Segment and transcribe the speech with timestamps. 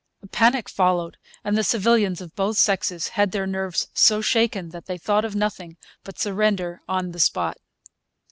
[0.23, 4.87] A panic followed; and the civilians of both sexes had their nerves so shaken that
[4.87, 7.57] they thought of nothing but surrender on the spot.